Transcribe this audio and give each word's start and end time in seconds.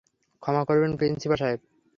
ক্ষমা 0.43 0.63
করবেন 0.65 0.91
প্রিন্সিপাল 0.97 1.37
সাহেব। 1.41 1.59